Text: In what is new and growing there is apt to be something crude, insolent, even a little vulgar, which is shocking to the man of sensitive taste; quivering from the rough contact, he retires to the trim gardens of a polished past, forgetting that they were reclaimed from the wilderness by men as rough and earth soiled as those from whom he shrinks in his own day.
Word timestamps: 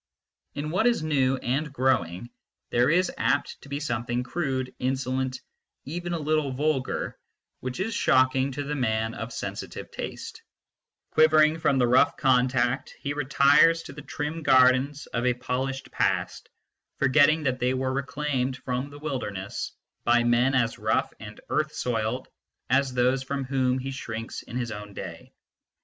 In 0.55 0.71
what 0.71 0.87
is 0.87 1.03
new 1.03 1.37
and 1.37 1.71
growing 1.71 2.31
there 2.71 2.89
is 2.89 3.11
apt 3.19 3.61
to 3.61 3.69
be 3.69 3.79
something 3.79 4.23
crude, 4.23 4.73
insolent, 4.79 5.39
even 5.85 6.13
a 6.13 6.17
little 6.19 6.51
vulgar, 6.53 7.19
which 7.59 7.79
is 7.79 7.93
shocking 7.93 8.51
to 8.53 8.63
the 8.63 8.73
man 8.73 9.13
of 9.13 9.31
sensitive 9.31 9.91
taste; 9.91 10.41
quivering 11.11 11.59
from 11.59 11.77
the 11.77 11.85
rough 11.87 12.17
contact, 12.17 12.95
he 12.99 13.13
retires 13.13 13.83
to 13.83 13.93
the 13.93 14.01
trim 14.01 14.41
gardens 14.41 15.05
of 15.05 15.23
a 15.27 15.35
polished 15.35 15.91
past, 15.91 16.49
forgetting 16.97 17.43
that 17.43 17.59
they 17.59 17.75
were 17.75 17.93
reclaimed 17.93 18.57
from 18.57 18.89
the 18.89 18.97
wilderness 18.97 19.71
by 20.03 20.23
men 20.23 20.55
as 20.55 20.79
rough 20.79 21.13
and 21.19 21.41
earth 21.51 21.73
soiled 21.73 22.27
as 22.71 22.91
those 22.91 23.21
from 23.21 23.43
whom 23.43 23.77
he 23.77 23.91
shrinks 23.91 24.41
in 24.41 24.57
his 24.57 24.71
own 24.71 24.95
day. 24.95 25.31